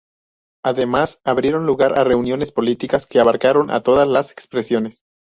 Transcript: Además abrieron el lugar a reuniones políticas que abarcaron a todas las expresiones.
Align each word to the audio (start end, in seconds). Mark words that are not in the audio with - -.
Además 0.63 1.21
abrieron 1.23 1.61
el 1.61 1.67
lugar 1.67 1.99
a 1.99 2.03
reuniones 2.03 2.51
políticas 2.51 3.05
que 3.05 3.19
abarcaron 3.19 3.69
a 3.69 3.83
todas 3.83 4.07
las 4.07 4.31
expresiones. 4.31 5.03